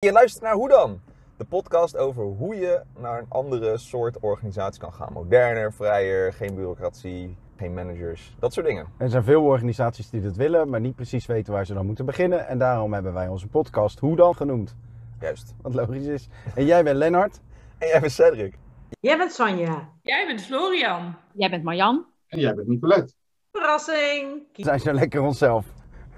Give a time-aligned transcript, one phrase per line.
[0.00, 1.00] Je luistert naar Hoe dan?
[1.36, 5.12] De podcast over hoe je naar een andere soort organisatie kan gaan.
[5.12, 8.86] Moderner, vrijer, geen bureaucratie, geen managers, dat soort dingen.
[8.98, 12.06] Er zijn veel organisaties die dat willen, maar niet precies weten waar ze dan moeten
[12.06, 12.46] beginnen.
[12.46, 14.76] En daarom hebben wij onze podcast Hoe dan genoemd.
[15.20, 15.54] Juist.
[15.62, 16.28] Wat logisch is.
[16.54, 17.40] En jij bent Lennart.
[17.78, 18.58] En jij bent Cedric.
[19.00, 19.88] Jij bent Sonja.
[20.02, 21.14] Jij bent Florian.
[21.32, 22.06] Jij bent Marjan.
[22.26, 23.12] En jij bent Nicolette.
[23.52, 24.42] Verrassing.
[24.52, 25.66] We zijn zo lekker onszelf.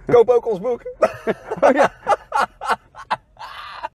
[0.06, 0.82] Koop ook ons boek.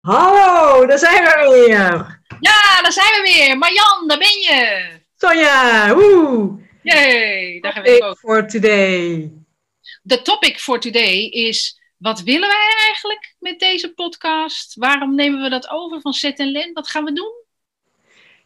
[0.05, 2.20] Hallo, daar zijn we weer.
[2.41, 3.59] Ja, daar zijn we weer.
[3.59, 4.87] Marjan, daar ben je.
[5.16, 6.59] Sonja, woe.
[6.83, 8.19] Yay, daar gaan we ook.
[8.19, 9.32] for today.
[10.02, 14.74] De topic for today is, wat willen wij eigenlijk met deze podcast?
[14.74, 16.73] Waarom nemen we dat over van Zet en Len?
[16.73, 17.32] Wat gaan we doen?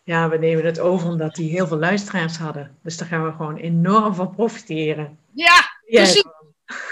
[0.04, 2.78] Ja, we nemen het over omdat die heel veel luisteraars hadden.
[2.82, 5.18] Dus daar gaan we gewoon enorm van profiteren.
[5.34, 6.24] Ja, precies.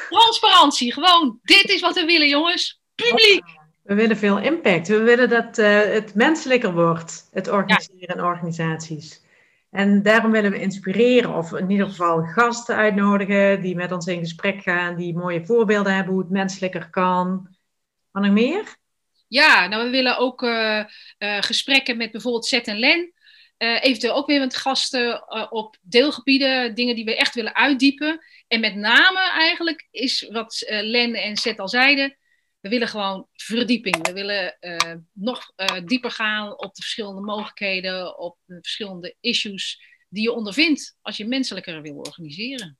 [0.08, 1.38] Transparantie, gewoon.
[1.42, 2.80] Dit is wat we willen, jongens.
[2.94, 3.55] Publiek.
[3.86, 4.88] We willen veel impact.
[4.88, 9.24] We willen dat eh, het menselijker wordt, het organiseren in organisaties.
[9.70, 14.18] En daarom willen we inspireren, of in ieder geval gasten uitnodigen die met ons in
[14.18, 17.48] gesprek gaan, die mooie voorbeelden hebben hoe het menselijker kan.
[18.10, 18.76] Wat nog meer?
[19.28, 20.86] Ja, nou we willen ook eh, eh,
[21.18, 23.10] gesprekken met bijvoorbeeld Zet en Len.
[23.58, 28.20] Eventueel ook weer met gasten op deelgebieden, dingen die we echt willen uitdiepen.
[28.48, 32.16] En met name eigenlijk is wat Len en Zet al zeiden,
[32.66, 34.06] we willen gewoon verdieping.
[34.06, 39.82] We willen eh, nog eh, dieper gaan op de verschillende mogelijkheden, op de verschillende issues
[40.08, 42.78] die je ondervindt als je menselijker wil organiseren.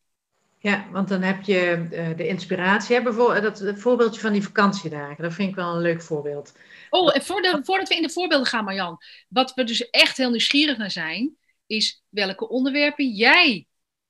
[0.59, 2.97] Ja, want dan heb je eh, de inspiratie.
[2.97, 3.03] Hè?
[3.03, 6.59] Bijvoorbeeld, dat het voorbeeldje van die vakantiedagen, dat vind ik wel een leuk voorbeeld.
[6.91, 8.98] Oh, en voordat we in de voorbeelden gaan, Marjan.
[9.28, 13.67] Wat we dus echt heel nieuwsgierig naar zijn, is welke onderwerpen jij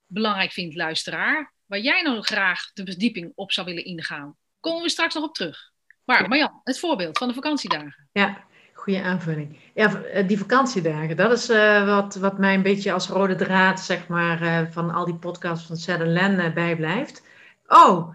[0.07, 1.55] belangrijk vindt, luisteraar.
[1.67, 4.37] Waar jij nou graag de verdieping op zou willen ingaan.
[4.67, 5.70] Komen we straks nog op terug.
[6.05, 8.09] Maar Marjan, het voorbeeld van de vakantiedagen.
[8.12, 9.59] Ja, goede aanvulling.
[9.75, 13.81] Ja, eh, die vakantiedagen, dat is eh, wat, wat mij een beetje als rode draad,
[13.81, 17.26] zeg maar, eh, van al die podcasts van en Len bijblijft.
[17.66, 18.15] Oh,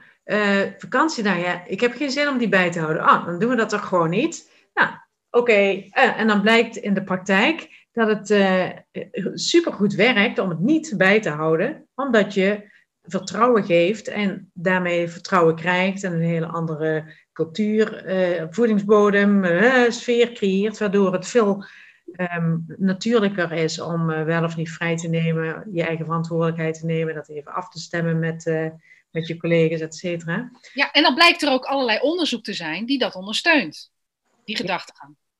[0.77, 3.03] vakantiedagen, ja, ik heb geen zin om die bij te houden.
[3.03, 4.51] Oh, dan doen we dat toch gewoon niet.
[4.73, 4.89] Nou,
[5.29, 5.89] oké.
[5.91, 8.27] en dan blijkt in de praktijk dat het
[9.33, 12.69] supergoed werkt om het niet bij te houden, omdat je
[13.11, 20.31] vertrouwen geeft en daarmee vertrouwen krijgt en een hele andere cultuur, eh, voedingsbodem, eh, sfeer
[20.31, 21.65] creëert, waardoor het veel
[22.11, 26.85] ehm, natuurlijker is om eh, wel of niet vrij te nemen, je eigen verantwoordelijkheid te
[26.85, 28.71] nemen, dat even af te stemmen met,
[29.11, 30.51] met je collega's, et cetera.
[30.73, 33.91] Ja, en dan blijkt er ook allerlei onderzoek te zijn die dat ondersteunt.
[34.45, 35.15] Die gedachtegang.
[35.15, 35.30] Ja,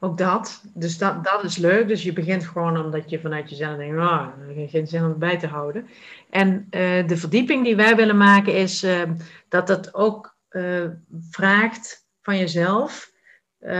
[0.00, 0.62] ook dat.
[0.74, 1.88] Dus dat, dat is leuk.
[1.88, 5.18] Dus je begint gewoon omdat je vanuit jezelf denkt, oh, ik geen zin om het
[5.18, 5.88] bij te houden.
[6.30, 9.02] En eh, de verdieping die wij willen maken is eh,
[9.48, 10.84] dat het ook eh,
[11.30, 13.12] vraagt van jezelf,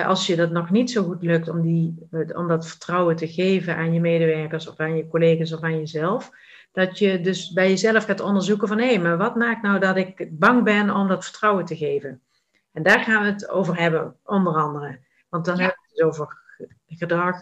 [0.04, 3.76] als je dat nog niet zo goed lukt, om, die, om dat vertrouwen te geven
[3.76, 6.30] aan je medewerkers of aan je collega's of aan jezelf.
[6.72, 10.28] Dat je dus bij jezelf gaat onderzoeken van, hé, maar wat maakt nou dat ik
[10.30, 12.20] bang ben om dat vertrouwen te geven?
[12.72, 14.98] En daar gaan we het over hebben, onder andere.
[15.34, 15.62] Want dan Ja.
[15.62, 16.38] hebben we het over
[16.86, 17.36] gedrag,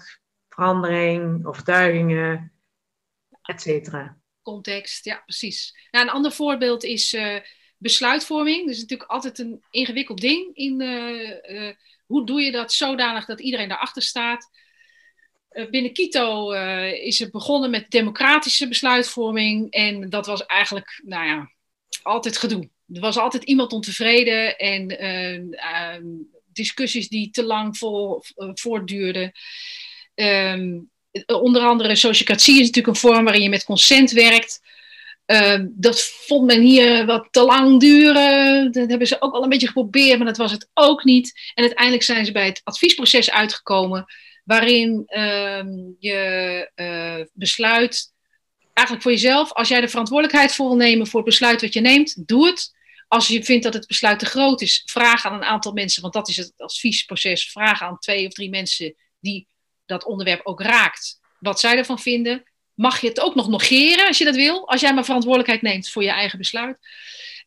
[0.48, 2.52] verandering, overtuigingen,
[3.42, 4.18] et cetera.
[4.42, 5.88] Context, ja, precies.
[5.90, 7.36] Nou, een ander voorbeeld is eh,
[7.76, 8.60] besluitvorming.
[8.64, 10.56] Dat is natuurlijk altijd een ingewikkeld ding.
[10.56, 11.76] In, eh, eh,
[12.06, 14.50] hoe doe je dat zodanig dat iedereen daarachter staat?
[15.70, 16.50] Binnen Quito
[16.90, 19.70] is het begonnen met democratische besluitvorming.
[19.70, 21.50] En dat was eigenlijk, nou ja,
[22.02, 22.70] altijd gedoe.
[22.92, 24.86] Er was altijd iemand ontevreden en
[26.52, 29.32] discussies die te lang vol, eh, voortduurden.
[30.14, 30.78] Ehm,
[31.26, 34.60] onder andere sociocratie is natuurlijk een vorm waarin je met consent werkt.
[35.24, 38.72] Ehm, dat vond men hier wat te lang duren.
[38.72, 41.52] Dat hebben ze ook al een beetje geprobeerd, maar dat was het ook niet.
[41.54, 44.04] En uiteindelijk zijn ze bij het adviesproces uitgekomen,
[44.44, 48.12] waarin ehm, je eh, besluit,
[48.72, 51.80] eigenlijk voor jezelf, als jij de verantwoordelijkheid voor wil nemen voor het besluit wat je
[51.80, 52.80] neemt, doe het.
[53.12, 56.14] Als je vindt dat het besluit te groot is, vraag aan een aantal mensen, want
[56.14, 57.50] dat is het adviesproces.
[57.50, 59.48] Vraag aan twee of drie mensen die
[59.86, 62.42] dat onderwerp ook raakt, wat zij ervan vinden.
[62.74, 65.88] Mag je het ook nog negeren als je dat wil, als jij maar verantwoordelijkheid neemt
[65.88, 66.78] voor je eigen besluit.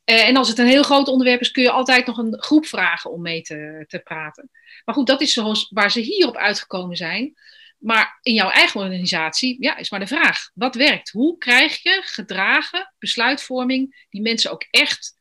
[0.04, 2.66] Eh, en als het een heel groot onderwerp is, kun je altijd nog een groep
[2.66, 4.50] vragen om mee te, te praten.
[4.86, 7.34] Maar goed, dat is zoals waar ze hierop uitgekomen zijn.
[7.78, 11.10] Maar in jouw eigen organisatie, ja, is maar de vraag: wat werkt?
[11.10, 15.15] Hoe krijg je gedragen besluitvorming die mensen ook echt,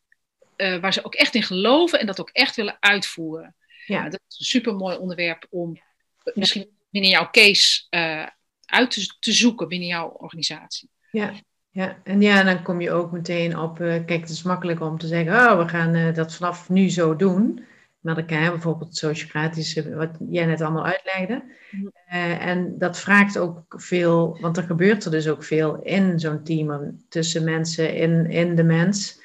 [0.56, 3.54] eh, waar ze ook echt in geloven en dat ook echt willen uitvoeren?
[3.86, 3.96] Ja.
[3.96, 5.76] Ja, dat is een super mooi onderwerp om
[6.22, 8.26] eh, misschien binnen jouw case eh,
[8.64, 10.90] uit te, te zoeken binnen jouw organisatie.
[11.10, 11.32] Ja,
[11.70, 12.00] ja.
[12.04, 15.32] en ja, dan kom je ook meteen op, kijk, het is makkelijk om te zeggen,
[15.32, 17.64] oh, we gaan dat vanaf nu zo doen.
[18.00, 21.44] met elkaar, bijvoorbeeld het sociocratische, wat jij net allemaal uitlegde.
[21.70, 21.88] Mhm.
[22.14, 26.44] Eh, en dat vraagt ook veel, want er gebeurt er dus ook veel in zo'n
[26.44, 29.22] team, tussen mensen, in, in de mens.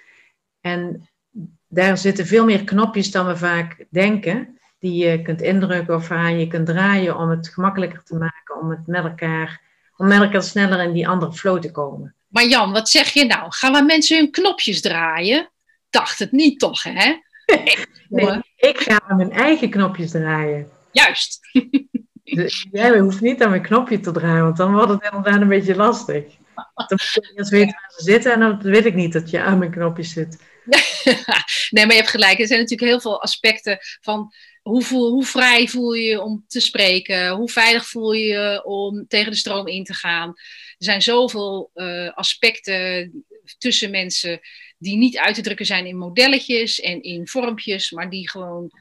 [0.61, 1.09] En
[1.69, 6.39] daar zitten veel meer knopjes dan we vaak denken, die je kunt indrukken of aan
[6.39, 9.61] je kunt draaien om het gemakkelijker te maken, om het met elkaar,
[9.97, 12.15] om met elkaar sneller in die andere flow te komen.
[12.27, 13.45] Maar Jan, wat zeg je nou?
[13.49, 15.49] Gaan we mensen hun knopjes draaien?
[15.89, 17.13] Dacht het niet toch, hè?
[18.09, 20.69] Nee, ik ga aan mijn eigen knopjes draaien.
[20.91, 21.39] Juist.
[22.23, 25.47] Dus jij hoeft niet aan mijn knopje te draaien, want dan wordt het inderdaad een
[25.47, 26.23] beetje lastig.
[26.55, 29.41] Dan moet ik eerst weten waar ze zitten en dan weet ik niet dat je
[29.41, 30.43] aan mijn knopjes zit.
[31.69, 32.39] nee, maar je hebt gelijk.
[32.39, 36.59] Er zijn natuurlijk heel veel aspecten van hoe, voel, hoe vrij voel je om te
[36.59, 37.29] spreken?
[37.29, 40.27] Hoe veilig voel je om tegen de stroom in te gaan?
[40.29, 43.11] Er zijn zoveel uh, aspecten
[43.57, 44.39] tussen mensen
[44.77, 48.71] die niet uit te drukken zijn in modelletjes en in vormpjes, maar die gewoon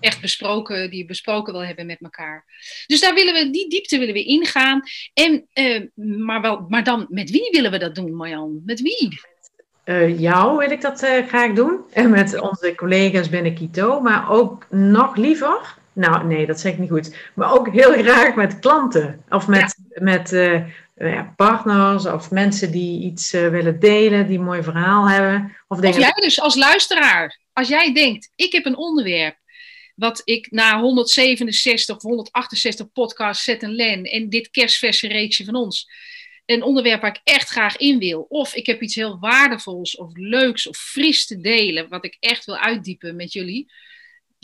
[0.00, 2.44] echt besproken, die besproken wil hebben met elkaar.
[2.86, 4.82] Dus daar willen we, die diepte willen we ingaan.
[5.14, 5.82] En, uh,
[6.16, 8.62] maar, wel, maar dan, met wie willen we dat doen, Marjan?
[8.64, 9.20] Met wie?
[9.88, 11.80] Uh, jou wil ik dat uh, graag doen.
[11.92, 14.00] En met onze collega's binnen Kito.
[14.00, 15.76] Maar ook nog liever.
[15.92, 17.16] Nou, nee, dat zeg ik niet goed.
[17.34, 19.24] Maar ook heel graag met klanten.
[19.28, 20.02] Of met, ja.
[20.02, 20.60] met uh,
[20.96, 22.06] ja, partners.
[22.06, 24.26] Of mensen die iets willen delen.
[24.26, 25.56] Die een mooi verhaal hebben.
[25.68, 27.38] Of, of jij dus als luisteraar.
[27.52, 29.36] Als jij denkt, ik heb een onderwerp.
[29.94, 34.02] Wat ik na 167 of 168 podcasts zet en len.
[34.04, 35.88] En dit kerstverse reeksje van ons
[36.48, 38.26] een onderwerp waar ik echt graag in wil.
[38.28, 42.44] Of ik heb iets heel waardevols of leuks of fris te delen, wat ik echt
[42.44, 43.72] wil uitdiepen met jullie.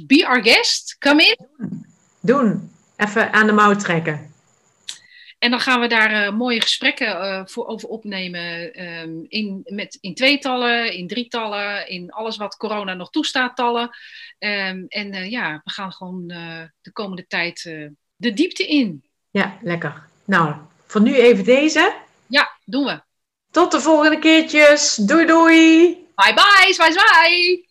[0.06, 1.37] Be our guest, come in.
[2.21, 4.33] Doen, even aan de mouw trekken.
[5.39, 8.83] En dan gaan we daar uh, mooie gesprekken uh, voor over opnemen.
[8.85, 13.83] Um, in, met, in tweetallen, in drietallen, in alles wat corona nog toestaat tallen.
[14.39, 16.27] Um, en uh, ja, we gaan gewoon
[16.81, 17.62] de komende tijd
[18.17, 19.05] de diepte in.
[19.31, 20.09] Ja, lekker.
[20.25, 20.55] Nou,
[20.94, 21.94] voor nu even deze.
[22.26, 23.02] Ja, doen we.
[23.50, 24.94] Tot de volgende keertjes.
[24.94, 25.87] Doei doei.
[26.14, 27.69] Bye bye, zwaai zwaai.